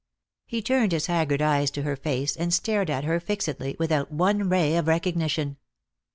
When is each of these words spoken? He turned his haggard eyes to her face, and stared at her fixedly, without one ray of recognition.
He 0.47 0.63
turned 0.63 0.93
his 0.93 1.05
haggard 1.05 1.43
eyes 1.43 1.69
to 1.69 1.83
her 1.83 1.95
face, 1.95 2.35
and 2.35 2.51
stared 2.51 2.89
at 2.89 3.03
her 3.03 3.19
fixedly, 3.19 3.75
without 3.77 4.11
one 4.11 4.49
ray 4.49 4.75
of 4.75 4.87
recognition. 4.87 5.57